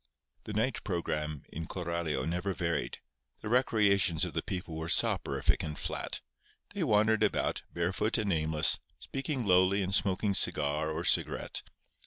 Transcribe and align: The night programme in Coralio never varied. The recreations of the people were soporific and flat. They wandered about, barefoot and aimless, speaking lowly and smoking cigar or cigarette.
The 0.45 0.53
night 0.53 0.83
programme 0.83 1.43
in 1.53 1.67
Coralio 1.67 2.27
never 2.27 2.55
varied. 2.55 3.01
The 3.41 3.49
recreations 3.49 4.25
of 4.25 4.33
the 4.33 4.41
people 4.41 4.75
were 4.75 4.89
soporific 4.89 5.61
and 5.61 5.77
flat. 5.77 6.21
They 6.73 6.83
wandered 6.83 7.21
about, 7.21 7.61
barefoot 7.71 8.17
and 8.17 8.33
aimless, 8.33 8.79
speaking 8.97 9.45
lowly 9.45 9.83
and 9.83 9.93
smoking 9.93 10.33
cigar 10.33 10.89
or 10.89 11.05
cigarette. 11.05 11.61